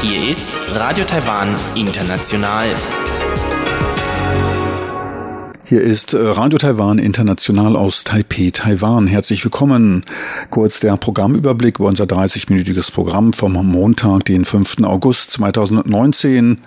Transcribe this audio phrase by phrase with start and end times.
[0.00, 2.68] Hier ist Radio Taiwan International.
[5.64, 9.08] Hier ist äh, Radio Taiwan International aus Taipei, Taiwan.
[9.08, 10.04] Herzlich willkommen.
[10.50, 14.84] Kurz der Programmüberblick über unser 30-minütiges Programm vom Montag, den 5.
[14.84, 16.60] August 2019.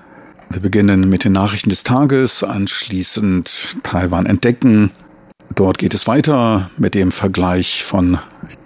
[0.49, 4.91] Wir beginnen mit den Nachrichten des Tages, anschließend Taiwan entdecken.
[5.53, 8.17] Dort geht es weiter mit dem Vergleich von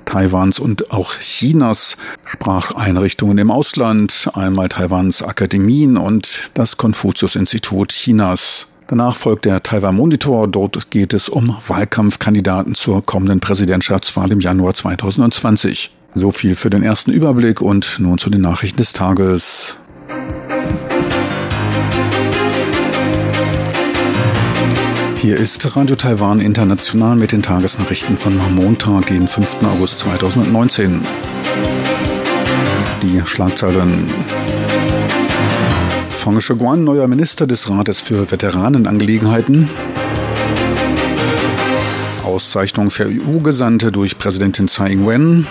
[0.06, 8.68] Taiwans und auch Chinas Spracheinrichtungen im Ausland, einmal Taiwans Akademien und das Konfuzius-Institut Chinas.
[8.88, 10.48] Danach folgt der Taiwan Monitor.
[10.48, 15.92] Dort geht es um Wahlkampfkandidaten zur kommenden Präsidentschaftswahl im Januar 2020.
[16.16, 19.76] So viel für den ersten Überblick und nun zu den Nachrichten des Tages.
[25.22, 29.64] Hier ist Radio Taiwan International mit den Tagesnachrichten von Montag, den 5.
[29.64, 31.02] August 2019.
[33.02, 34.08] Die Schlagzeilen.
[36.08, 39.70] Fang Shiguan, neuer Minister des Rates für Veteranenangelegenheiten.
[42.24, 45.46] Auszeichnung für EU-Gesandte durch Präsidentin Tsai Ing-wen.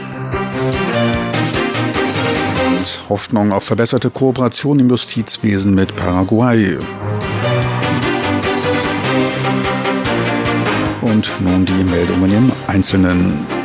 [3.11, 6.79] Hoffnung auf verbesserte Kooperation im Justizwesen mit Paraguay.
[11.19, 13.58] Und nun die Meldungen im Einzelnen.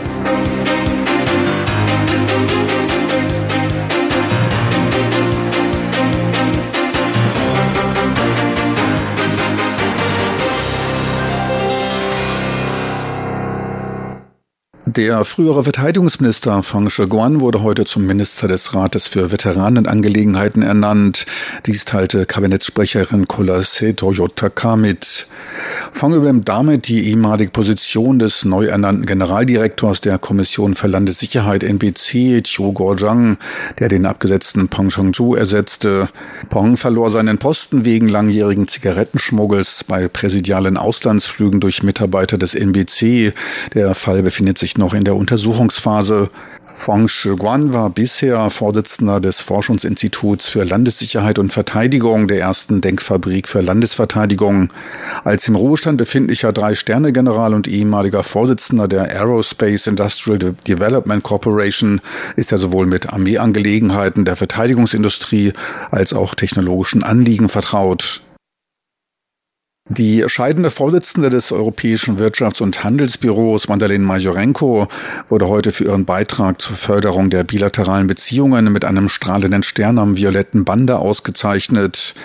[14.95, 21.25] Der frühere Verteidigungsminister Fang Shiguan wurde heute zum Minister des Rates für Veteranenangelegenheiten ernannt.
[21.65, 25.25] Dies teilte Kabinettssprecherin Kolase Toyotaka mit.
[25.91, 32.43] Fang übernimmt damit die ehemalige Position des neu ernannten Generaldirektors der Kommission für Landessicherheit NBC,
[32.43, 33.37] Chiu Guozhang,
[33.79, 36.07] der den abgesetzten Peng Shengzhu ersetzte.
[36.51, 43.33] Peng verlor seinen Posten wegen langjährigen Zigarettenschmuggels bei präsidialen Auslandsflügen durch Mitarbeiter des NBC.
[43.73, 46.29] Der Fall befindet sich noch noch in der Untersuchungsphase.
[46.75, 53.61] Fang Shiguan war bisher Vorsitzender des Forschungsinstituts für Landessicherheit und Verteidigung der ersten Denkfabrik für
[53.61, 54.73] Landesverteidigung.
[55.23, 62.01] Als im Ruhestand befindlicher Drei-Sterne-General und ehemaliger Vorsitzender der Aerospace Industrial Development Corporation
[62.35, 65.53] ist er sowohl mit Armeeangelegenheiten der Verteidigungsindustrie
[65.91, 68.22] als auch technologischen Anliegen vertraut.
[69.89, 74.87] Die scheidende Vorsitzende des Europäischen Wirtschafts- und Handelsbüros, Madeleine Majorenko,
[75.27, 80.15] wurde heute für ihren Beitrag zur Förderung der bilateralen Beziehungen mit einem strahlenden Stern am
[80.15, 82.15] violetten Bande ausgezeichnet.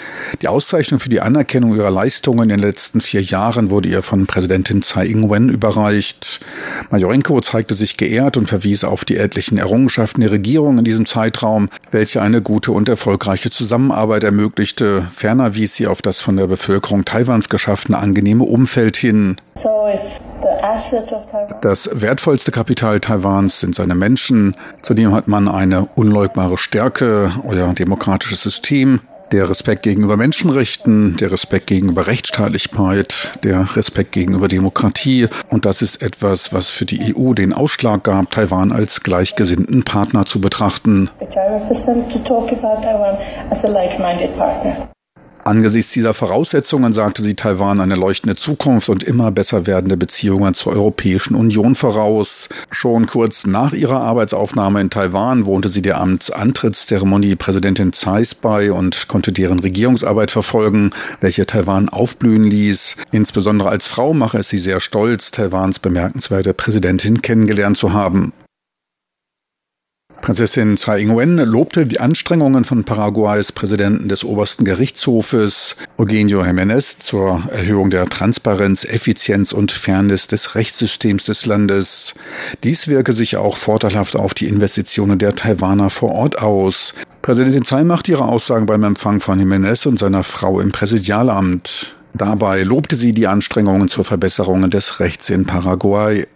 [0.40, 4.28] Die Auszeichnung für die Anerkennung ihrer Leistungen in den letzten vier Jahren wurde ihr von
[4.28, 6.40] Präsidentin Tsai Ing-wen überreicht.
[6.90, 11.70] Majorenko zeigte sich geehrt und verwies auf die etlichen Errungenschaften der Regierung in diesem Zeitraum,
[11.90, 15.08] welche eine gute und erfolgreiche Zusammenarbeit ermöglichte.
[15.12, 19.36] Ferner wies sie auf das von der Bevölkerung Taiwans geschaffene angenehme Umfeld hin.
[21.60, 24.56] Das wertvollste Kapital Taiwans sind seine Menschen.
[24.82, 29.00] Zudem hat man eine unleugbare Stärke, euer demokratisches System,
[29.32, 35.28] der Respekt gegenüber Menschenrechten, der Respekt gegenüber Rechtsstaatlichkeit, der Respekt gegenüber Demokratie.
[35.50, 40.24] Und das ist etwas, was für die EU den Ausschlag gab, Taiwan als gleichgesinnten Partner
[40.24, 41.10] zu betrachten.
[45.44, 50.72] Angesichts dieser Voraussetzungen sagte sie Taiwan eine leuchtende Zukunft und immer besser werdende Beziehungen zur
[50.72, 52.48] Europäischen Union voraus.
[52.70, 59.08] Schon kurz nach ihrer Arbeitsaufnahme in Taiwan wohnte sie der Amtsantrittszeremonie Präsidentin Tsais bei und
[59.08, 60.90] konnte deren Regierungsarbeit verfolgen,
[61.20, 62.96] welche Taiwan aufblühen ließ.
[63.12, 68.32] Insbesondere als Frau mache es sie sehr stolz, Taiwans bemerkenswerte Präsidentin kennengelernt zu haben.
[70.20, 77.42] Prinzessin Tsai Ing-wen lobte die Anstrengungen von Paraguays Präsidenten des obersten Gerichtshofes Eugenio Jiménez zur
[77.50, 82.14] Erhöhung der Transparenz, Effizienz und Fairness des Rechtssystems des Landes.
[82.64, 86.94] Dies wirke sich auch vorteilhaft auf die Investitionen der Taiwaner vor Ort aus.
[87.22, 91.94] Präsidentin Tsai macht ihre Aussagen beim Empfang von Jiménez und seiner Frau im Präsidialamt.
[92.14, 96.26] Dabei lobte sie die Anstrengungen zur Verbesserung des Rechts in Paraguay.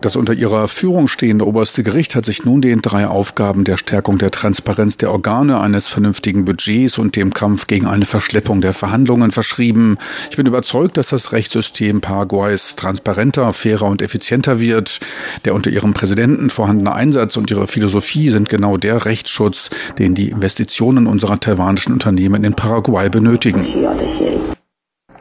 [0.00, 4.18] Das unter ihrer Führung stehende oberste Gericht hat sich nun den drei Aufgaben der Stärkung
[4.18, 9.30] der Transparenz der Organe, eines vernünftigen Budgets und dem Kampf gegen eine Verschleppung der Verhandlungen
[9.30, 9.96] verschrieben.
[10.30, 15.00] Ich bin überzeugt, dass das Rechtssystem Paraguays transparenter, fairer und effizienter wird.
[15.46, 20.28] Der unter ihrem Präsidenten vorhandene Einsatz und ihre Philosophie sind genau der Rechtsschutz, den die
[20.28, 23.64] Investitionen unserer taiwanischen Unternehmen in Paraguay benötigen.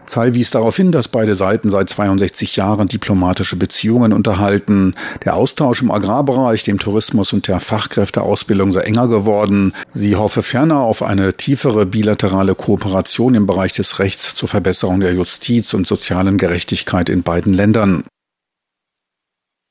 [0.05, 4.95] Tsai wies darauf hin, dass beide Seiten seit 62 Jahren diplomatische Beziehungen unterhalten.
[5.23, 9.73] Der Austausch im Agrarbereich, dem Tourismus und der Fachkräfteausbildung sei enger geworden.
[9.91, 15.13] Sie hoffe ferner auf eine tiefere bilaterale Kooperation im Bereich des Rechts zur Verbesserung der
[15.13, 18.03] Justiz und sozialen Gerechtigkeit in beiden Ländern.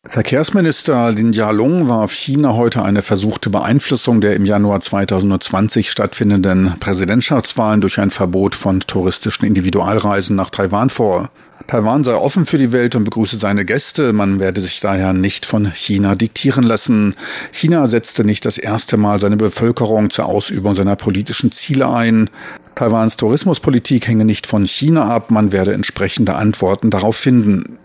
[0.04, 7.80] Verkehrsminister Lin Jialong warf China heute eine versuchte Beeinflussung der im Januar 2020 stattfindenden Präsidentschaftswahlen
[7.80, 11.30] durch ein Verbot von touristischen Individualreisen nach Taiwan vor.
[11.68, 14.12] Taiwan sei offen für die Welt und begrüße seine Gäste.
[14.12, 17.14] Man werde sich daher nicht von China diktieren lassen.
[17.52, 22.28] China setzte nicht das erste Mal seine Bevölkerung zur Ausübung seiner politischen Ziele ein.
[22.74, 25.30] Taiwans Tourismuspolitik hänge nicht von China ab.
[25.30, 27.78] Man werde entsprechende Antworten darauf finden.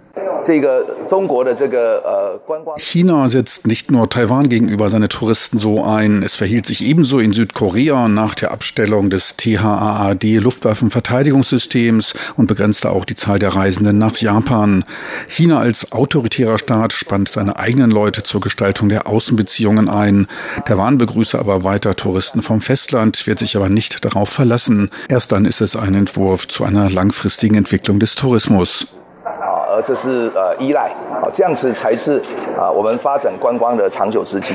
[2.77, 6.23] China setzt nicht nur Taiwan gegenüber seine Touristen so ein.
[6.23, 13.05] Es verhielt sich ebenso in Südkorea nach der Abstellung des THAAD Luftwaffenverteidigungssystems und begrenzte auch
[13.05, 14.85] die Zahl der Reisenden nach Japan.
[15.27, 20.27] China als autoritärer Staat spannt seine eigenen Leute zur Gestaltung der Außenbeziehungen ein.
[20.65, 24.89] Taiwan begrüße aber weiter Touristen vom Festland, wird sich aber nicht darauf verlassen.
[25.09, 28.87] Erst dann ist es ein Entwurf zu einer langfristigen Entwicklung des Tourismus.
[29.36, 30.90] 而这是呃依赖，
[31.20, 32.20] 好，这样子才是
[32.58, 34.54] 啊我们发展观光的长久之计。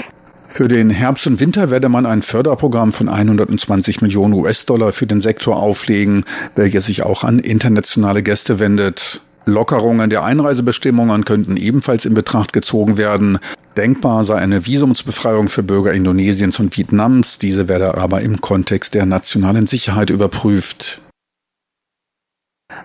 [0.50, 5.20] Für den Herbst und Winter werde man ein Förderprogramm von 120 Millionen US-Dollar für den
[5.20, 6.24] Sektor auflegen,
[6.56, 9.20] welches sich auch an internationale Gäste wendet.
[9.46, 13.40] Lockerungen der Einreisebestimmungen könnten ebenfalls in Betracht gezogen werden.
[13.76, 17.40] Denkbar sei eine Visumsbefreiung für Bürger Indonesiens und Vietnams.
[17.40, 21.00] Diese werde aber im Kontext der nationalen Sicherheit überprüft.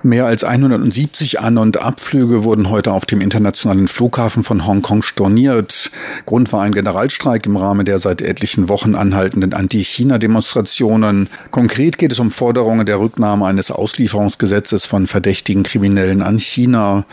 [0.03, 5.91] Mehr als 170 An- und Abflüge wurden heute auf dem internationalen Flughafen von Hongkong storniert.
[6.25, 11.29] Grund war ein Generalstreik im Rahmen der seit etlichen Wochen anhaltenden Anti-China-Demonstrationen.
[11.51, 17.05] Konkret geht es um Forderungen der Rücknahme eines Auslieferungsgesetzes von verdächtigen Kriminellen an China.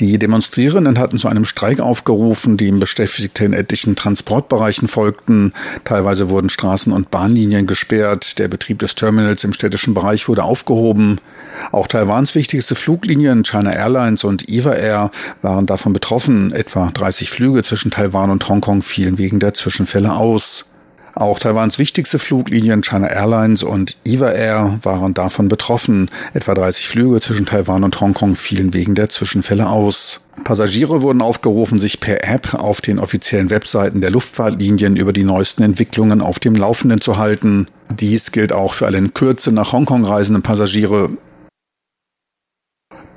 [0.00, 5.52] Die Demonstrierenden hatten zu einem Streik aufgerufen, dem Beschäftigte in etlichen Transportbereichen folgten.
[5.84, 8.38] Teilweise wurden Straßen und Bahnlinien gesperrt.
[8.38, 11.20] Der Betrieb des Terminals im städtischen Bereich wurde aufgehoben.
[11.70, 15.10] Auch Taiwans wichtigste Fluglinien China Airlines und EVA Air
[15.42, 16.52] waren davon betroffen.
[16.52, 20.66] Etwa 30 Flüge zwischen Taiwan und Hongkong fielen wegen der Zwischenfälle aus.
[21.16, 26.08] Auch Taiwans wichtigste Fluglinien China Airlines und EVA Air waren davon betroffen.
[26.34, 30.20] Etwa 30 Flüge zwischen Taiwan und Hongkong fielen wegen der Zwischenfälle aus.
[30.44, 35.64] Passagiere wurden aufgerufen, sich per App auf den offiziellen Webseiten der Luftfahrtlinien über die neuesten
[35.64, 37.66] Entwicklungen auf dem Laufenden zu halten.
[37.98, 41.10] Dies gilt auch für alle in Kürze nach Hongkong reisenden Passagiere.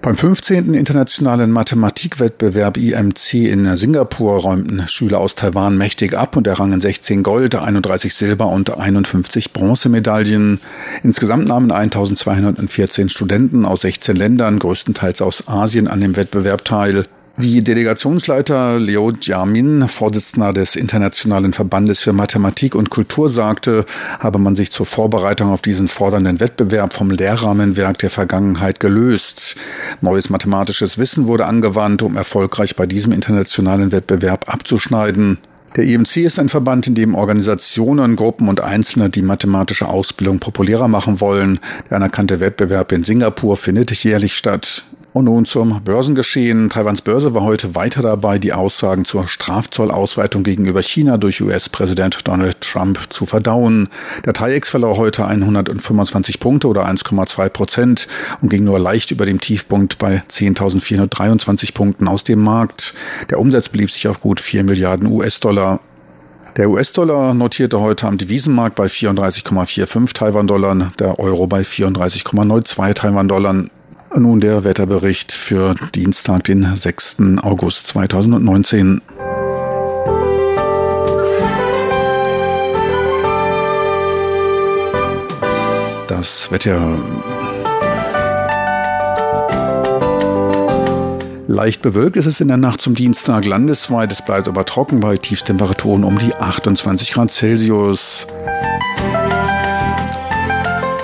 [0.07, 0.73] Beim 15.
[0.73, 7.55] internationalen Mathematikwettbewerb IMC in Singapur räumten Schüler aus Taiwan mächtig ab und errangen 16 Gold,
[7.55, 10.61] 31 Silber und 51 Bronzemedaillen.
[11.03, 17.05] Insgesamt nahmen 1214 Studenten aus 16 Ländern, größtenteils aus Asien, an dem Wettbewerb teil.
[17.39, 23.85] Wie Delegationsleiter Leo Jiamin, Vorsitzender des Internationalen Verbandes für Mathematik und Kultur, sagte,
[24.19, 29.55] habe man sich zur Vorbereitung auf diesen fordernden Wettbewerb vom Lehrrahmenwerk der Vergangenheit gelöst.
[30.01, 35.37] Neues mathematisches Wissen wurde angewandt, um erfolgreich bei diesem internationalen Wettbewerb abzuschneiden.
[35.75, 40.87] Der IMC ist ein Verband, in dem Organisationen, Gruppen und Einzelne die mathematische Ausbildung populärer
[40.87, 41.59] machen wollen.
[41.91, 44.85] Der anerkannte Wettbewerb in Singapur findet jährlich statt.
[45.17, 46.69] Und nun zum Börsengeschehen.
[46.69, 52.61] Taiwans Börse war heute weiter dabei, die Aussagen zur Strafzollausweitung gegenüber China durch US-Präsident Donald
[52.61, 53.89] Trump zu verdauen.
[54.27, 58.07] Der TAIEX verlor heute 125 Punkte oder 1,2 Prozent
[58.43, 62.93] und ging nur leicht über dem Tiefpunkt bei 10.423 Punkten aus dem Markt.
[63.31, 65.79] Der Umsatz belief sich auf gut 4 Milliarden US-Dollar.
[66.57, 73.63] Der US-Dollar notierte heute am Devisenmarkt bei 34,45 Taiwan-Dollar, der Euro bei 34,92 Taiwan-Dollar.
[74.15, 77.17] Nun der Wetterbericht für Dienstag, den 6.
[77.41, 79.01] August 2019.
[86.07, 86.97] Das Wetter.
[91.47, 94.11] Leicht bewölkt ist es in der Nacht zum Dienstag landesweit.
[94.11, 98.27] Es bleibt aber trocken bei Tiefstemperaturen um die 28 Grad Celsius.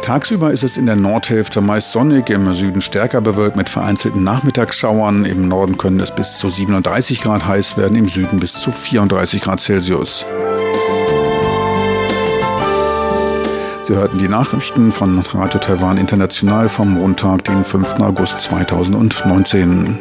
[0.04, 5.24] Tagsüber ist es in der Nordhälfte meist sonnig, im Süden stärker bewölkt mit vereinzelten Nachmittagsschauern.
[5.24, 9.42] Im Norden können es bis zu 37 Grad heiß werden, im Süden bis zu 34
[9.42, 10.26] Grad Celsius.
[13.82, 17.94] Sie hörten die Nachrichten von Radio Taiwan International vom Montag, den 5.
[18.02, 19.98] August 2019.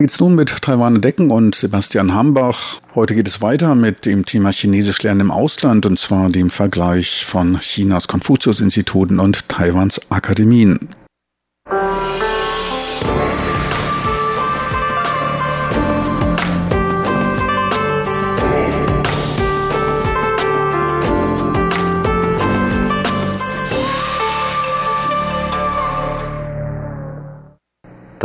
[0.00, 2.80] Geht's nun mit Taiwan Decken und Sebastian Hambach.
[2.94, 7.26] Heute geht es weiter mit dem Thema Chinesisch lernen im Ausland und zwar dem Vergleich
[7.26, 10.88] von Chinas Konfuzius-Instituten und Taiwans Akademien.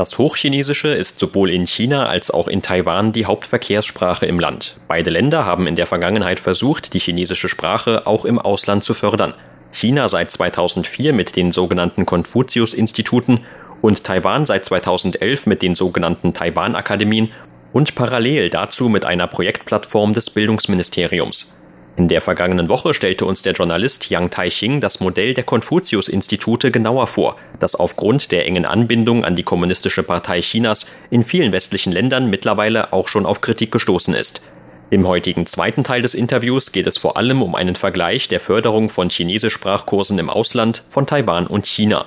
[0.05, 4.77] Das Hochchinesische ist sowohl in China als auch in Taiwan die Hauptverkehrssprache im Land.
[4.87, 9.33] Beide Länder haben in der Vergangenheit versucht, die chinesische Sprache auch im Ausland zu fördern.
[9.71, 13.39] China seit 2004 mit den sogenannten Konfuzius-Instituten
[13.81, 17.31] und Taiwan seit 2011 mit den sogenannten Taiwan-Akademien
[17.73, 21.54] und parallel dazu mit einer Projektplattform des Bildungsministeriums.
[21.97, 27.07] In der vergangenen Woche stellte uns der Journalist Yang Taiching das Modell der Konfuzius-Institute genauer
[27.07, 32.29] vor, das aufgrund der engen Anbindung an die Kommunistische Partei Chinas in vielen westlichen Ländern
[32.29, 34.41] mittlerweile auch schon auf Kritik gestoßen ist.
[34.89, 38.89] Im heutigen zweiten Teil des Interviews geht es vor allem um einen Vergleich der Förderung
[38.89, 42.05] von Chinesischsprachkursen im Ausland von Taiwan und China.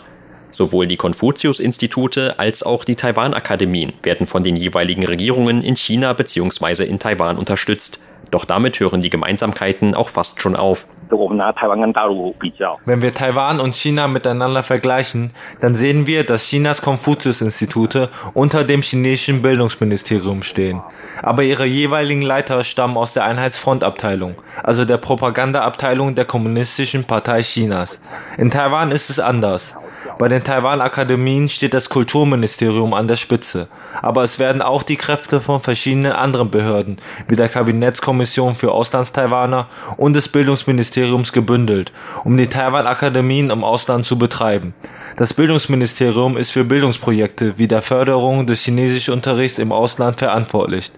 [0.50, 6.85] Sowohl die Konfuzius-Institute als auch die Taiwan-Akademien werden von den jeweiligen Regierungen in China bzw.
[6.85, 8.00] in Taiwan unterstützt.
[8.30, 10.87] Doch damit hören die Gemeinsamkeiten auch fast schon auf.
[12.85, 15.30] Wenn wir Taiwan und China miteinander vergleichen,
[15.61, 20.82] dann sehen wir, dass Chinas Konfuzius-Institute unter dem chinesischen Bildungsministerium stehen.
[21.23, 28.02] Aber ihre jeweiligen Leiter stammen aus der Einheitsfrontabteilung, also der Propagandaabteilung der Kommunistischen Partei Chinas.
[28.37, 29.76] In Taiwan ist es anders.
[30.18, 33.68] Bei den Taiwan-Akademien steht das Kulturministerium an der Spitze,
[34.00, 39.68] aber es werden auch die Kräfte von verschiedenen anderen Behörden, wie der Kabinettskommission für Auslandstaiwaner
[39.96, 41.92] und des Bildungsministeriums gebündelt,
[42.25, 44.75] um die Taiwan-Akademien im Ausland zu betreiben.
[45.16, 50.90] Das Bildungsministerium ist für Bildungsprojekte wie der Förderung des Chinesischunterrichts im Ausland verantwortlich.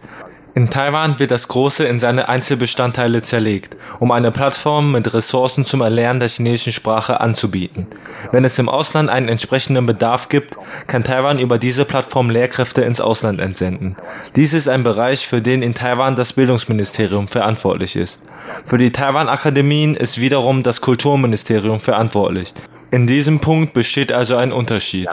[0.54, 5.80] In Taiwan wird das Große in seine Einzelbestandteile zerlegt, um eine Plattform mit Ressourcen zum
[5.80, 7.86] Erlernen der chinesischen Sprache anzubieten.
[8.32, 13.00] Wenn es im Ausland einen entsprechenden Bedarf gibt, kann Taiwan über diese Plattform Lehrkräfte ins
[13.00, 13.96] Ausland entsenden.
[14.34, 18.26] Dies ist ein Bereich, für den in Taiwan das Bildungsministerium verantwortlich ist.
[18.64, 22.52] Für die Taiwan-Akademien ist wiederum das Kulturministerium verantwortlich.
[22.90, 25.08] In diesem Punkt besteht also ein Unterschied.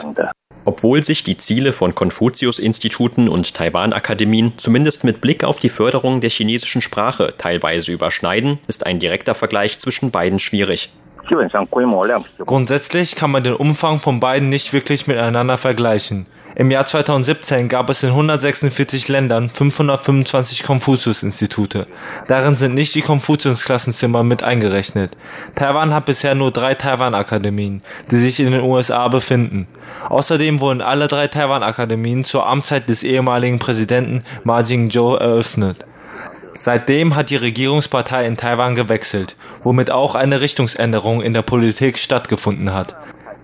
[0.68, 6.28] Obwohl sich die Ziele von Konfuzius-Instituten und Taiwan-Akademien zumindest mit Blick auf die Förderung der
[6.28, 10.90] chinesischen Sprache teilweise überschneiden, ist ein direkter Vergleich zwischen beiden schwierig.
[12.44, 16.26] Grundsätzlich kann man den Umfang von beiden nicht wirklich miteinander vergleichen.
[16.58, 21.86] Im Jahr 2017 gab es in 146 Ländern 525 Konfuzius-Institute.
[22.26, 25.16] Darin sind nicht die Konfuzius-Klassenzimmer mit eingerechnet.
[25.54, 29.68] Taiwan hat bisher nur drei Taiwan-Akademien, die sich in den USA befinden.
[30.08, 35.84] Außerdem wurden alle drei Taiwan-Akademien zur Amtszeit des ehemaligen Präsidenten Ma Ying-jeou eröffnet.
[36.60, 42.74] Seitdem hat die Regierungspartei in Taiwan gewechselt, womit auch eine Richtungsänderung in der Politik stattgefunden
[42.74, 42.96] hat.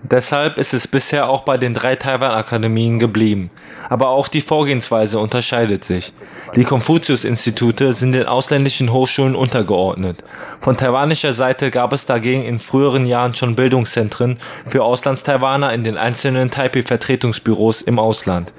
[0.03, 3.51] Deshalb ist es bisher auch bei den drei Taiwan-Akademien geblieben.
[3.87, 6.11] Aber auch die Vorgehensweise unterscheidet sich.
[6.57, 10.21] Die Konfuzius-Institute sind den ausländischen Hochschulen untergeordnet.
[10.59, 15.97] Von taiwanischer Seite gab es dagegen in früheren Jahren schon Bildungszentren für Auslandstaiwaner in den
[15.97, 18.51] einzelnen Taipei-Vertretungsbüros im Ausland.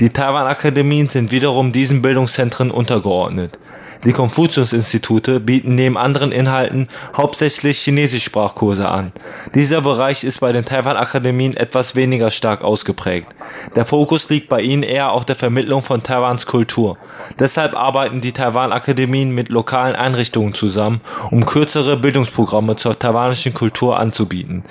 [0.00, 3.56] Die Taiwan-Akademien sind wiederum diesen Bildungszentren untergeordnet.
[4.04, 9.12] Die Konfuzius-Institute bieten neben anderen Inhalten hauptsächlich Chinesischsprachkurse an.
[9.54, 13.28] Dieser Bereich ist bei den Taiwan-Akademien etwas weniger stark ausgeprägt.
[13.76, 16.96] Der Fokus liegt bei ihnen eher auf der Vermittlung von Taiwans Kultur.
[17.38, 24.62] Deshalb arbeiten die Taiwan-Akademien mit lokalen Einrichtungen zusammen, um kürzere Bildungsprogramme zur taiwanischen Kultur anzubieten.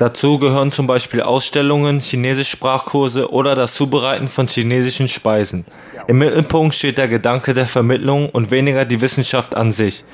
[0.00, 5.66] Dazu gehören zum Beispiel Ausstellungen, Chinesischsprachkurse oder das Zubereiten von chinesischen Speisen.
[6.08, 10.04] Im Mittelpunkt steht der Gedanke der Vermittlung und weniger die Wissenschaft an sich.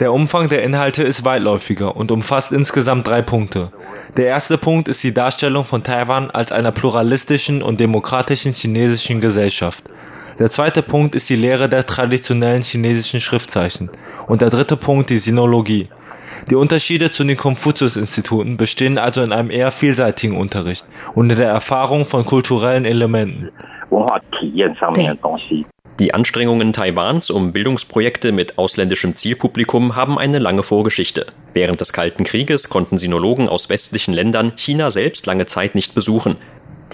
[0.00, 3.70] Der Umfang der Inhalte ist weitläufiger und umfasst insgesamt drei Punkte.
[4.16, 9.84] Der erste Punkt ist die Darstellung von Taiwan als einer pluralistischen und demokratischen chinesischen Gesellschaft.
[10.40, 13.90] Der zweite Punkt ist die Lehre der traditionellen chinesischen Schriftzeichen.
[14.26, 15.88] Und der dritte Punkt die Sinologie.
[16.50, 21.48] Die Unterschiede zu den Konfuzius-Instituten bestehen also in einem eher vielseitigen Unterricht und in der
[21.48, 23.50] Erfahrung von kulturellen Elementen.
[26.00, 31.26] Die Anstrengungen Taiwans um Bildungsprojekte mit ausländischem Zielpublikum haben eine lange Vorgeschichte.
[31.52, 36.34] Während des Kalten Krieges konnten Sinologen aus westlichen Ländern China selbst lange Zeit nicht besuchen.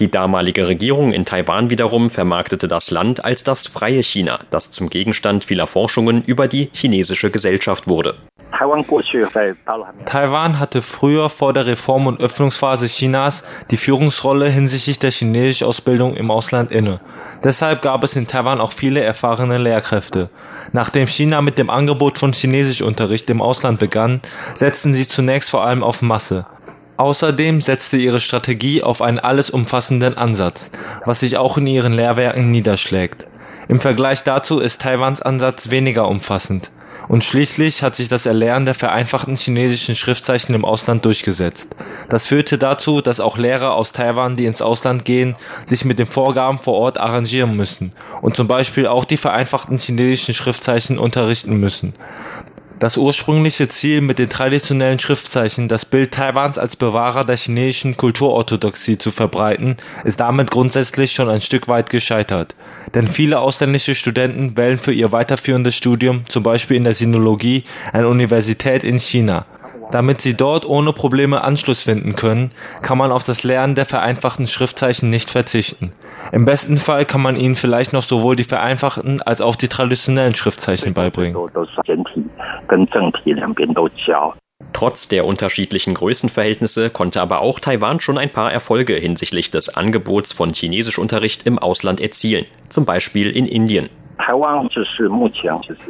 [0.01, 4.89] Die damalige Regierung in Taiwan wiederum vermarktete das Land als das freie China, das zum
[4.89, 8.15] Gegenstand vieler Forschungen über die chinesische Gesellschaft wurde.
[10.05, 16.31] Taiwan hatte früher vor der Reform- und Öffnungsphase Chinas die Führungsrolle hinsichtlich der Chinesisch-Ausbildung im
[16.31, 16.99] Ausland inne.
[17.43, 20.31] Deshalb gab es in Taiwan auch viele erfahrene Lehrkräfte.
[20.73, 24.21] Nachdem China mit dem Angebot von Chinesischunterricht im Ausland begann,
[24.55, 26.47] setzten sie zunächst vor allem auf Masse.
[27.01, 30.69] Außerdem setzte ihre Strategie auf einen alles umfassenden Ansatz,
[31.03, 33.25] was sich auch in ihren Lehrwerken niederschlägt.
[33.67, 36.69] Im Vergleich dazu ist Taiwans Ansatz weniger umfassend.
[37.07, 41.75] Und schließlich hat sich das Erlernen der vereinfachten chinesischen Schriftzeichen im Ausland durchgesetzt.
[42.09, 46.05] Das führte dazu, dass auch Lehrer aus Taiwan, die ins Ausland gehen, sich mit den
[46.05, 51.93] Vorgaben vor Ort arrangieren müssen und zum Beispiel auch die vereinfachten chinesischen Schriftzeichen unterrichten müssen.
[52.81, 58.97] Das ursprüngliche Ziel mit den traditionellen Schriftzeichen, das Bild Taiwans als Bewahrer der chinesischen Kulturorthodoxie
[58.97, 62.55] zu verbreiten, ist damit grundsätzlich schon ein Stück weit gescheitert.
[62.95, 68.07] Denn viele ausländische Studenten wählen für ihr weiterführendes Studium, zum Beispiel in der Sinologie, eine
[68.07, 69.45] Universität in China.
[69.91, 74.47] Damit sie dort ohne Probleme Anschluss finden können, kann man auf das Lernen der vereinfachten
[74.47, 75.91] Schriftzeichen nicht verzichten.
[76.31, 80.35] Im besten Fall kann man ihnen vielleicht noch sowohl die vereinfachten als auch die traditionellen
[80.35, 81.37] Schriftzeichen beibringen.
[84.73, 90.31] Trotz der unterschiedlichen Größenverhältnisse konnte aber auch Taiwan schon ein paar Erfolge hinsichtlich des Angebots
[90.31, 93.89] von Chinesischunterricht im Ausland erzielen, zum Beispiel in Indien.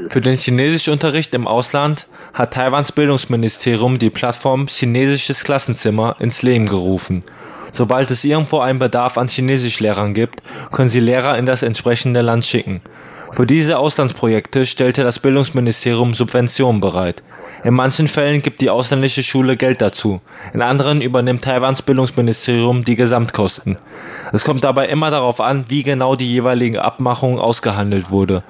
[0.09, 7.23] Für den Chinesischunterricht im Ausland hat Taiwans Bildungsministerium die Plattform Chinesisches Klassenzimmer ins Leben gerufen.
[7.71, 12.45] Sobald es irgendwo einen Bedarf an Chinesischlehrern gibt, können sie Lehrer in das entsprechende Land
[12.45, 12.81] schicken.
[13.31, 17.23] Für diese Auslandsprojekte stellte das Bildungsministerium Subventionen bereit.
[17.63, 20.21] In manchen Fällen gibt die ausländische Schule Geld dazu,
[20.53, 23.77] in anderen übernimmt Taiwans Bildungsministerium die Gesamtkosten.
[24.33, 28.43] Es kommt dabei immer darauf an, wie genau die jeweilige Abmachung ausgehandelt wurde.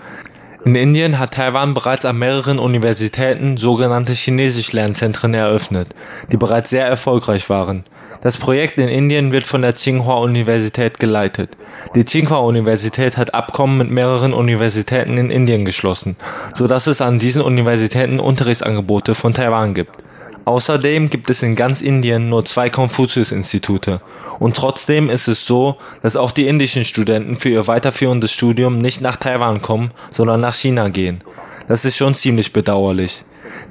[0.63, 5.87] In Indien hat Taiwan bereits an mehreren Universitäten sogenannte Chinesisch-Lernzentren eröffnet,
[6.31, 7.83] die bereits sehr erfolgreich waren.
[8.21, 11.49] Das Projekt in Indien wird von der Tsinghua-Universität geleitet.
[11.95, 16.15] Die Tsinghua-Universität hat Abkommen mit mehreren Universitäten in Indien geschlossen,
[16.53, 19.97] so dass es an diesen Universitäten Unterrichtsangebote von Taiwan gibt.
[20.45, 24.01] Außerdem gibt es in ganz Indien nur zwei Konfuzius-Institute.
[24.39, 29.01] Und trotzdem ist es so, dass auch die indischen Studenten für ihr weiterführendes Studium nicht
[29.01, 31.23] nach Taiwan kommen, sondern nach China gehen.
[31.67, 33.23] Das ist schon ziemlich bedauerlich.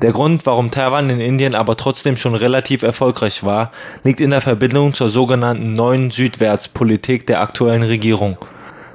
[0.02, 3.72] Der Grund, warum Taiwan in Indien aber trotzdem schon relativ erfolgreich war,
[4.04, 8.38] liegt in der Verbindung zur sogenannten neuen Südwärtspolitik der aktuellen Regierung.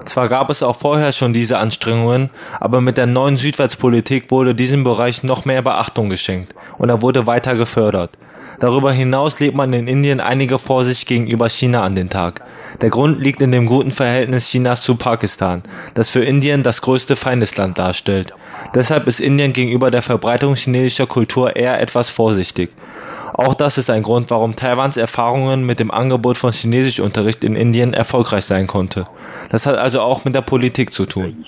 [0.06, 4.84] Zwar gab es auch vorher schon diese Anstrengungen, aber mit der neuen Südwärtspolitik wurde diesem
[4.84, 8.12] Bereich noch mehr Beachtung geschenkt und er wurde weiter gefördert.
[8.60, 12.42] Darüber hinaus legt man in Indien einige Vorsicht gegenüber China an den Tag.
[12.82, 15.64] Der Grund liegt in dem guten Verhältnis Chinas zu Pakistan,
[15.94, 18.34] das für Indien das größte Feindesland darstellt.
[18.74, 22.70] Deshalb ist Indien gegenüber der Verbreitung chinesischer Kultur eher etwas vorsichtig.
[23.38, 27.94] Auch das ist ein Grund, warum Taiwans Erfahrungen mit dem Angebot von Chinesischunterricht in Indien
[27.94, 29.08] erfolgreich sein konnte.
[29.50, 31.44] Das hat also auch mit der Politik zu tun.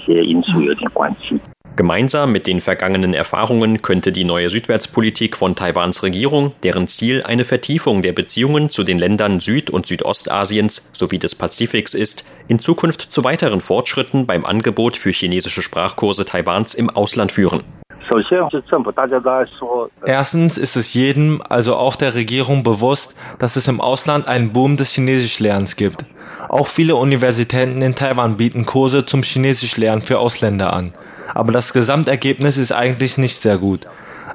[1.78, 7.46] Gemeinsam mit den vergangenen Erfahrungen könnte die neue Südwärtspolitik von Taiwans Regierung, deren Ziel eine
[7.46, 13.02] Vertiefung der Beziehungen zu den Ländern Süd- und Südostasiens sowie des Pazifiks ist, in Zukunft
[13.02, 17.64] zu weiteren Fortschritten beim Angebot für chinesische Sprachkurse Taiwans im Ausland führen.
[20.06, 24.78] Erstens ist es jedem, also auch der Regierung, bewusst, dass es im Ausland einen Boom
[24.78, 26.06] des Chinesischlernens gibt.
[26.50, 30.94] Auch viele Universitäten in Taiwan bieten Kurse zum Chinesischlernen für Ausländer an.
[31.34, 33.82] Aber das Gesamtergebnis ist eigentlich nicht sehr gut.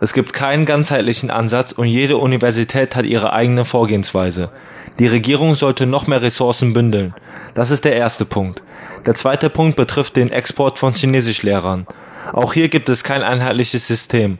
[0.01, 4.51] Es gibt keinen ganzheitlichen Ansatz und jede Universität hat ihre eigene Vorgehensweise.
[4.98, 7.14] Die Regierung sollte noch mehr Ressourcen bündeln.
[7.55, 8.62] Das ist der erste Punkt.
[9.07, 11.87] Der zweite Punkt betrifft den Export von Chinesischlehrern.
[12.32, 14.38] Auch hier gibt es kein einheitliches System.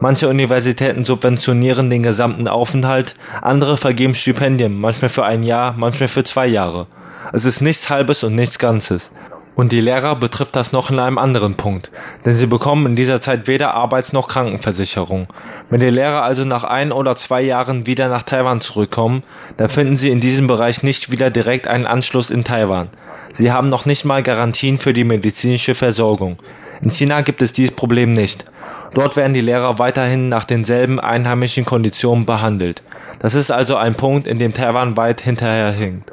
[0.00, 6.24] Manche Universitäten subventionieren den gesamten Aufenthalt, andere vergeben Stipendien, manchmal für ein Jahr, manchmal für
[6.24, 6.86] zwei Jahre.
[7.32, 9.10] Es ist nichts Halbes und nichts Ganzes.
[9.54, 11.92] Und die Lehrer betrifft das noch in einem anderen Punkt,
[12.24, 15.28] denn sie bekommen in dieser Zeit weder Arbeits- noch Krankenversicherung.
[15.70, 19.22] Wenn die Lehrer also nach ein oder zwei Jahren wieder nach Taiwan zurückkommen,
[19.56, 22.88] dann finden sie in diesem Bereich nicht wieder direkt einen Anschluss in Taiwan.
[23.32, 26.36] Sie haben noch nicht mal Garantien für die medizinische Versorgung.
[26.84, 28.44] In China gibt es dieses Problem nicht.
[28.92, 32.82] Dort werden die Lehrer weiterhin nach denselben einheimischen Konditionen behandelt.
[33.20, 36.12] Das ist also ein Punkt, in dem Taiwan weit hinterherhinkt.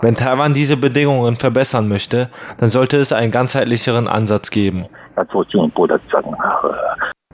[0.00, 4.86] Wenn Taiwan diese Bedingungen verbessern möchte, dann sollte es einen ganzheitlicheren Ansatz geben.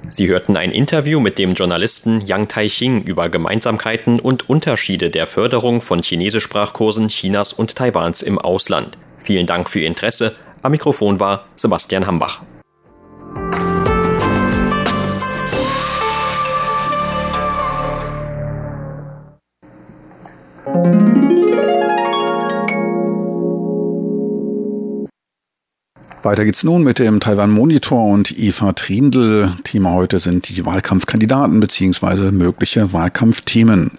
[0.09, 5.83] Sie hörten ein Interview mit dem Journalisten Yang Taixing über Gemeinsamkeiten und Unterschiede der Förderung
[5.83, 8.97] von Chinesischsprachkursen Chinas und Taiwans im Ausland.
[9.19, 10.35] Vielen Dank für Ihr Interesse.
[10.63, 12.41] Am Mikrofon war Sebastian Hambach.
[26.29, 29.57] Weiter geht's nun mit dem Taiwan Monitor und Eva Triendl.
[29.65, 32.33] Thema heute sind die Wahlkampfkandidaten bzw.
[32.33, 33.93] mögliche Wahlkampfthemen.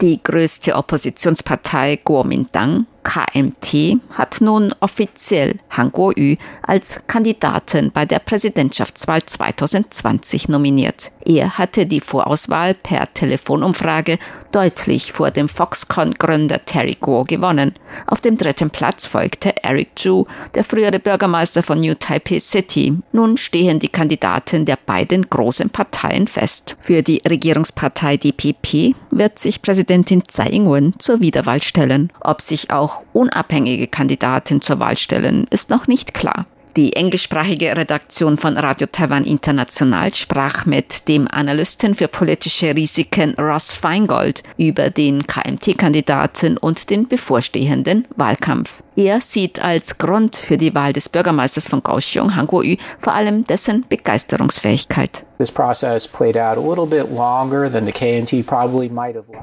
[0.00, 9.22] Die größte Oppositionspartei Kuomintang KMT hat nun offiziell Han Kuo-yu als Kandidaten bei der Präsidentschaftswahl
[9.22, 11.12] 2020 nominiert.
[11.24, 14.18] Er hatte die Vorauswahl per Telefonumfrage
[14.52, 17.74] deutlich vor dem Foxconn-Gründer Terry Guo gewonnen.
[18.06, 22.96] Auf dem dritten Platz folgte Eric Chu, der frühere Bürgermeister von New Taipei City.
[23.12, 26.76] Nun stehen die Kandidaten der beiden großen Parteien fest.
[26.80, 32.12] Für die Regierungspartei DPP wird sich Präsidentin Tsai Ing-wen zur Wiederwahl stellen.
[32.20, 36.46] Ob sich auch auch unabhängige Kandidaten zur Wahl stellen, ist noch nicht klar.
[36.76, 43.70] Die englischsprachige Redaktion von Radio Taiwan International sprach mit dem Analysten für politische Risiken Ross
[43.70, 48.82] Feingold über den KMT-Kandidaten und den bevorstehenden Wahlkampf.
[48.96, 53.44] Er sieht als Grund für die Wahl des Bürgermeisters von Kaohsiung, Han Kuo-yu, vor allem
[53.44, 55.24] dessen Begeisterungsfähigkeit.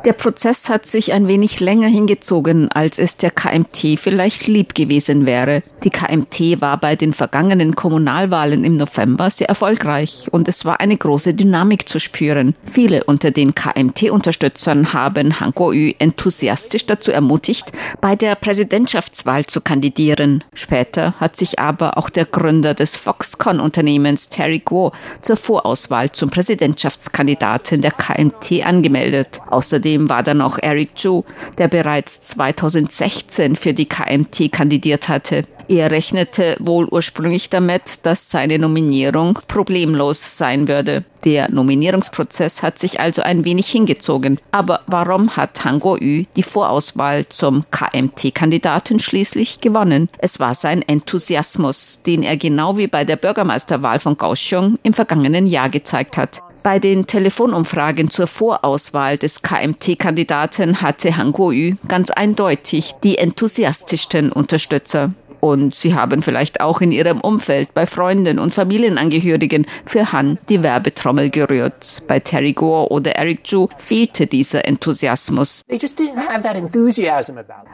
[0.06, 5.26] Der Prozess hat sich ein wenig länger hingezogen, als es der KMT vielleicht lieb gewesen
[5.26, 5.64] wäre.
[5.84, 10.96] Die KMT war bei den vergangenen Kommunalwahlen im November sehr erfolgreich und es war eine
[10.96, 12.56] große Dynamik zu spüren.
[12.64, 19.62] Viele unter den KMT-Unterstützern haben Han Kuo-yu enthusiastisch dazu ermutigt, bei der Präsidentschaftswahl Wahl zu
[19.62, 20.44] kandidieren.
[20.54, 25.38] Später hat sich aber auch der Gründer des Foxconn-Unternehmens Terry Guo zur
[25.82, 29.42] Vorauswahl zum Präsidentschaftskandidaten der KMT angemeldet.
[29.48, 31.24] Außerdem war da noch Eric Chu,
[31.58, 35.44] der bereits 2016 für die KMT kandidiert hatte.
[35.68, 41.06] Er rechnete wohl ursprünglich damit, dass seine Nominierung problemlos sein würde.
[41.24, 44.40] Der Nominierungsprozess hat sich also ein wenig hingezogen.
[44.52, 50.10] Aber warum hat Han Kuo-yu die Vorauswahl zum KMT-Kandidaten schließlich gewonnen?
[50.18, 55.46] Es war sein Enthusiasmus, den er genau wie bei der Bürgermeisterwahl von Kaohsiung im vergangenen
[55.46, 56.42] Jahr gezeigt hat.
[56.64, 65.12] Bei den Telefonumfragen zur Vorauswahl des KMT-Kandidaten hatte Han Kuo-yu ganz eindeutig die enthusiastischsten Unterstützer.
[65.42, 70.62] Und sie haben vielleicht auch in ihrem Umfeld bei Freunden und Familienangehörigen für Han die
[70.64, 72.04] Werbetrommel gerührt.
[72.08, 75.64] Bei Terry Gore oder Eric Chu fehlte dieser Enthusiasmus.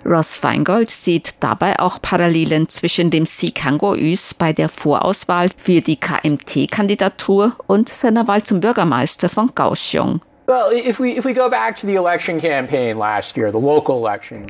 [0.06, 5.82] Ross Feingold sieht dabei auch Parallelen zwischen dem Sieg Han Kuo-yus bei der Vorauswahl für
[5.82, 10.22] die KMT-Kandidatur und seiner Wahl zum Bürgermeister von Kaohsiung.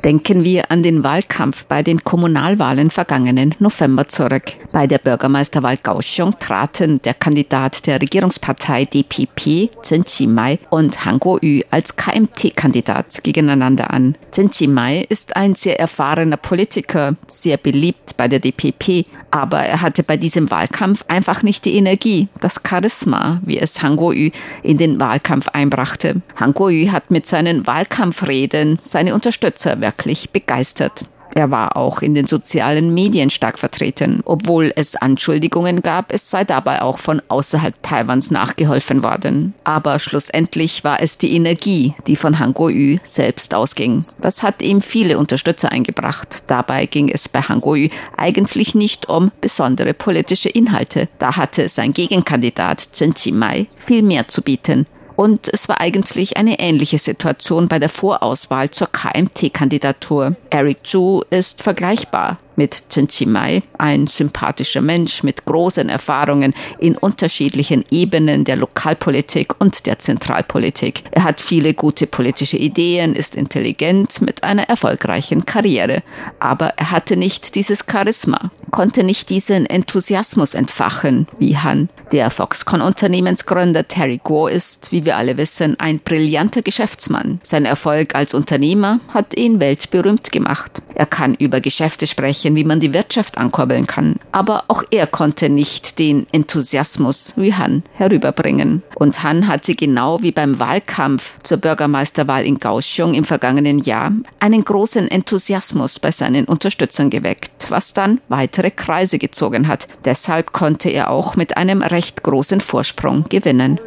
[0.03, 4.43] Denken wir an den Wahlkampf bei den Kommunalwahlen vergangenen November zurück.
[4.71, 11.63] Bei der Bürgermeisterwahl Kaohsiung traten der Kandidat der Regierungspartei DPP, Chen Qimai, und Han Kuo-yu
[11.71, 14.15] als KMT-Kandidat gegeneinander an.
[14.31, 20.03] Chen Qimai ist ein sehr erfahrener Politiker, sehr beliebt bei der DPP, aber er hatte
[20.03, 24.32] bei diesem Wahlkampf einfach nicht die Energie, das Charisma, wie es Han Kuo-yu
[24.63, 26.21] in den Wahlkampf einbrachte brachte.
[26.39, 31.06] Han Kuo-yu hat mit seinen Wahlkampfreden seine Unterstützer wirklich begeistert.
[31.35, 36.43] Er war auch in den sozialen Medien stark vertreten, obwohl es Anschuldigungen gab, es sei
[36.43, 39.53] dabei auch von außerhalb Taiwans nachgeholfen worden.
[39.63, 44.05] Aber schlussendlich war es die Energie, die von Han Kuo-yu selbst ausging.
[44.19, 46.43] Das hat ihm viele Unterstützer eingebracht.
[46.47, 51.07] Dabei ging es bei Han Kuo-yu eigentlich nicht um besondere politische Inhalte.
[51.19, 54.85] Da hatte sein Gegenkandidat Chen Qimai viel mehr zu bieten.
[55.17, 60.36] Und es war eigentlich eine ähnliche Situation bei der Vorauswahl zur KMT-Kandidatur.
[60.51, 67.85] Eric Chu ist vergleichbar mit Chen Chimai, ein sympathischer Mensch mit großen Erfahrungen in unterschiedlichen
[67.89, 71.03] Ebenen der Lokalpolitik und der Zentralpolitik.
[71.11, 76.03] Er hat viele gute politische Ideen, ist intelligent mit einer erfolgreichen Karriere.
[76.39, 81.87] Aber er hatte nicht dieses Charisma, konnte nicht diesen Enthusiasmus entfachen wie Han.
[82.11, 87.39] Der Foxconn-Unternehmensgründer Terry Guo ist, wie wir alle wissen, ein brillanter Geschäftsmann.
[87.43, 90.81] Sein Erfolg als Unternehmer hat ihn weltberühmt gemacht.
[90.97, 94.15] Er kann über Geschäfte sprechen, wie man die Wirtschaft ankurbeln kann.
[94.31, 98.81] Aber auch er konnte nicht den Enthusiasmus wie Han herüberbringen.
[98.95, 104.63] Und Han hatte genau wie beim Wahlkampf zur Bürgermeisterwahl in Kaohsiung im vergangenen Jahr einen
[104.63, 109.88] großen Enthusiasmus bei seinen Unterstützern geweckt, was dann weitere Kreise gezogen hat.
[110.03, 113.79] Deshalb konnte er auch mit einem recht großen Vorsprung gewinnen.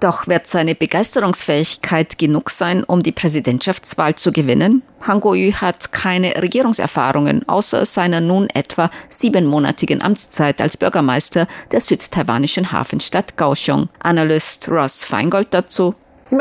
[0.00, 4.82] Doch wird seine Begeisterungsfähigkeit genug sein, um die Präsidentschaftswahl zu gewinnen?
[5.06, 12.72] Han Kuo-yu hat keine Regierungserfahrungen, außer seiner nun etwa siebenmonatigen Amtszeit als Bürgermeister der südtaiwanischen
[12.72, 13.88] Hafenstadt Kaohsiung.
[14.00, 15.94] Analyst Ross Feingold dazu.
[16.32, 16.38] Uh,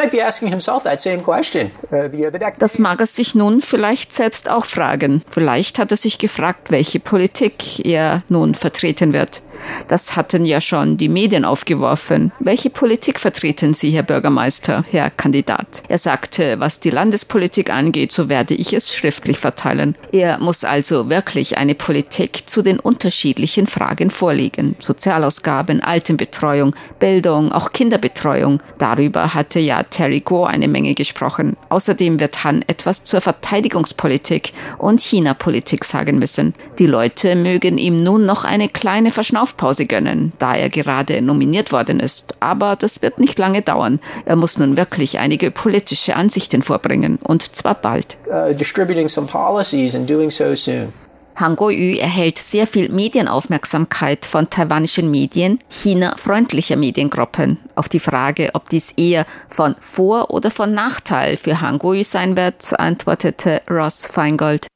[2.60, 5.22] das mag er sich nun vielleicht selbst auch fragen.
[5.30, 9.44] Vielleicht hat er sich gefragt, welche Politik er nun vertreten wird.
[9.88, 12.32] Das hatten ja schon die Medien aufgeworfen.
[12.40, 15.84] Welche Politik vertreten Sie, Herr Bürgermeister, Herr Kandidat?
[15.88, 19.96] Er sagte, was die Landespolitik angeht, so werde ich es schriftlich verteilen.
[20.12, 24.76] Er muss also wirklich eine Politik zu den unterschiedlichen Fragen vorlegen.
[24.80, 28.62] Sozialausgaben, Altenbetreuung, Bildung, auch Kinderbetreuung.
[28.78, 31.58] Darüber hatte ja Terry Gore eine Menge gesprochen.
[31.70, 36.54] Außerdem wird Han etwas zur Verteidigungspolitik und China-Politik sagen müssen.
[36.80, 41.72] Die Leute mögen ihm nun noch eine kleine Verschnaufung Verschnaufpause gönnen, da er gerade nominiert
[41.72, 42.36] worden ist.
[42.40, 44.00] Aber das wird nicht lange dauern.
[44.26, 48.18] Er muss nun wirklich einige politische Ansichten vorbringen und zwar bald.
[48.28, 50.92] Uh, distributing some policies and doing so soon.
[51.38, 57.58] Han Kuo-yu erhält sehr viel Medienaufmerksamkeit von taiwanischen Medien, China-freundlicher Mediengruppen.
[57.76, 62.38] Auf die Frage, ob dies eher von Vor- oder von Nachteil für Han Kuo-yu sein
[62.38, 64.68] wird, antwortete Ross Feingold.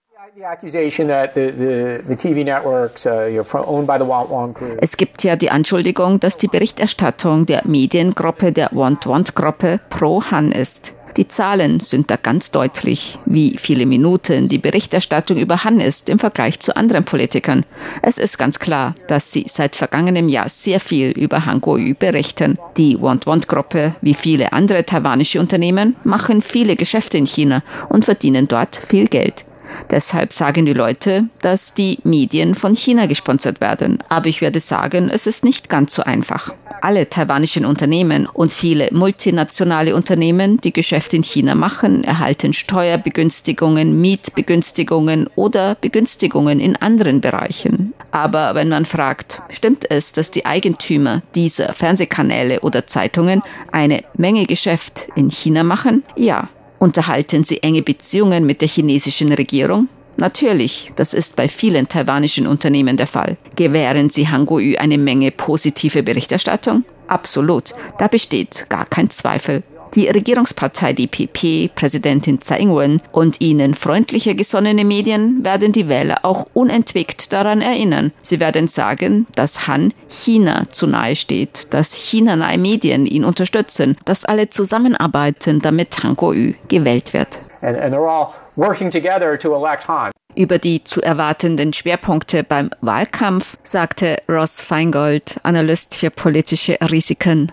[4.79, 10.93] Es gibt ja die Anschuldigung, dass die Berichterstattung der Mediengruppe der Want-Want-Gruppe pro Han ist.
[11.17, 16.19] Die Zahlen sind da ganz deutlich, wie viele Minuten die Berichterstattung über Han ist im
[16.19, 17.65] Vergleich zu anderen Politikern.
[18.01, 22.57] Es ist ganz klar, dass sie seit vergangenem Jahr sehr viel über Han Kuo-yu berichten.
[22.77, 28.77] Die Want-Want-Gruppe, wie viele andere taiwanische Unternehmen, machen viele Geschäfte in China und verdienen dort
[28.77, 29.43] viel Geld.
[29.89, 33.99] Deshalb sagen die Leute, dass die Medien von China gesponsert werden.
[34.09, 36.53] Aber ich werde sagen, es ist nicht ganz so einfach.
[36.81, 45.29] Alle taiwanischen Unternehmen und viele multinationale Unternehmen, die Geschäfte in China machen, erhalten Steuerbegünstigungen, Mietbegünstigungen
[45.35, 47.93] oder Begünstigungen in anderen Bereichen.
[48.11, 54.45] Aber wenn man fragt, stimmt es, dass die Eigentümer dieser Fernsehkanäle oder Zeitungen eine Menge
[54.45, 56.03] Geschäft in China machen?
[56.15, 59.89] Ja, Unterhalten Sie enge Beziehungen mit der chinesischen Regierung?
[60.15, 63.37] Natürlich, das ist bei vielen taiwanischen Unternehmen der Fall.
[63.55, 66.83] Gewähren Sie Hangul eine Menge positive Berichterstattung?
[67.07, 69.63] Absolut, da besteht gar kein Zweifel.
[69.95, 76.45] Die Regierungspartei DPP, Präsidentin Tsai Ing-wen und ihnen freundlicher gesonnene Medien werden die Wähler auch
[76.53, 78.11] unentwegt daran erinnern.
[78.21, 84.25] Sie werden sagen, dass Han China zu nahe steht, dass China-nahe Medien ihn unterstützen, dass
[84.25, 87.39] alle zusammenarbeiten, damit Han Kuo-yu gewählt wird.
[87.61, 90.11] And, and they're all working together to elect Han.
[90.35, 97.51] Über die zu erwartenden Schwerpunkte beim Wahlkampf sagte Ross Feingold, Analyst für politische Risiken.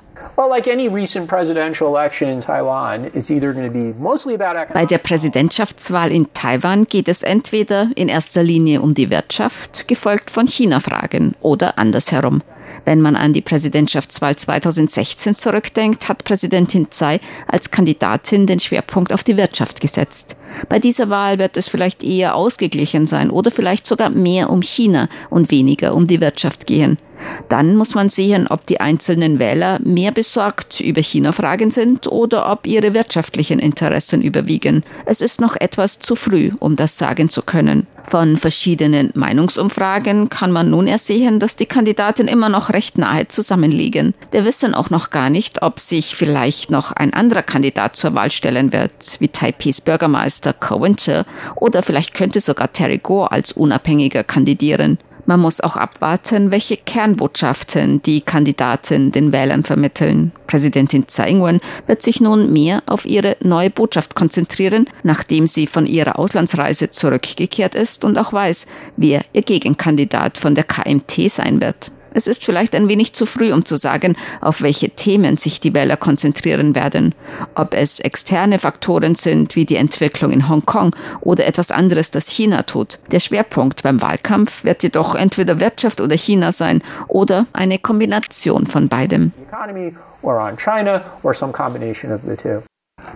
[4.74, 10.30] Bei der Präsidentschaftswahl in Taiwan geht es entweder in erster Linie um die Wirtschaft, gefolgt
[10.30, 12.42] von China-Fragen, oder andersherum.
[12.84, 19.24] Wenn man an die Präsidentschaftswahl 2016 zurückdenkt, hat Präsidentin Tsai als Kandidatin den Schwerpunkt auf
[19.24, 20.36] die Wirtschaft gesetzt.
[20.68, 25.08] Bei dieser Wahl wird es vielleicht eher ausgeglichen sein oder vielleicht sogar mehr um China
[25.30, 26.98] und weniger um die Wirtschaft gehen.
[27.48, 32.66] Dann muss man sehen, ob die einzelnen Wähler mehr besorgt über China-Fragen sind oder ob
[32.66, 34.84] ihre wirtschaftlichen Interessen überwiegen.
[35.04, 37.86] Es ist noch etwas zu früh, um das sagen zu können.
[38.04, 44.14] Von verschiedenen Meinungsumfragen kann man nun ersehen, dass die Kandidaten immer noch recht nahe zusammenliegen.
[44.30, 48.30] Wir wissen auch noch gar nicht, ob sich vielleicht noch ein anderer Kandidat zur Wahl
[48.30, 51.26] stellen wird, wie Taipehs Bürgermeister Ko Winter,
[51.56, 54.98] oder vielleicht könnte sogar Terry Gore als Unabhängiger kandidieren.
[55.26, 60.30] Man muss auch abwarten, welche Kernbotschaften die Kandidaten den Wählern vermitteln.
[60.46, 65.86] Präsidentin Tsai Ing-wen wird sich nun mehr auf ihre neue Botschaft konzentrieren, nachdem sie von
[65.86, 71.90] ihrer Auslandsreise zurückgekehrt ist und auch weiß, wer ihr Gegenkandidat von der KMT sein wird.
[72.16, 75.74] Es ist vielleicht ein wenig zu früh, um zu sagen, auf welche Themen sich die
[75.74, 77.14] Wähler konzentrieren werden.
[77.54, 82.62] Ob es externe Faktoren sind, wie die Entwicklung in Hongkong oder etwas anderes, das China
[82.62, 83.00] tut.
[83.12, 88.88] Der Schwerpunkt beim Wahlkampf wird jedoch entweder Wirtschaft oder China sein oder eine Kombination von
[88.88, 89.32] beidem.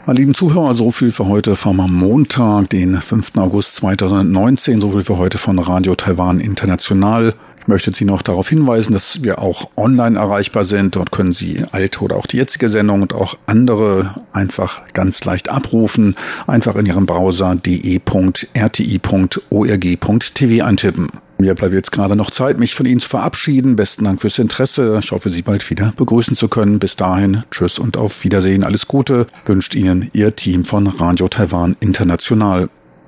[0.07, 3.37] Meine lieben Zuhörer, so viel für heute vom Montag, den 5.
[3.37, 7.35] August 2019, so viel für heute von Radio Taiwan International.
[7.61, 10.97] Ich möchte Sie noch darauf hinweisen, dass wir auch online erreichbar sind.
[10.97, 15.51] Dort können Sie alte oder auch die jetzige Sendung und auch andere einfach ganz leicht
[15.51, 16.17] abrufen.
[16.47, 18.15] Einfach in Ihrem Browser de.rti.org.tv
[20.65, 21.09] eintippen.
[21.39, 23.77] Mir bleibt jetzt gerade noch Zeit, mich von Ihnen zu verabschieden.
[23.77, 24.99] Besten Dank fürs Interesse.
[25.03, 26.79] Ich hoffe, Sie bald wieder begrüßen zu können.
[26.79, 28.65] Bis dahin, tschüss und auf Wiedersehen.
[28.65, 32.69] Alles Gute wünscht Ihnen Ihr Team von Radio Taiwan International.